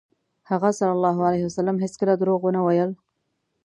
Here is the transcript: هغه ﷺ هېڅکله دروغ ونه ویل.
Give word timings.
هغه 0.49 0.69
ﷺ 0.79 1.75
هېڅکله 1.83 2.13
دروغ 2.21 2.39
ونه 2.43 2.61
ویل. 2.65 2.91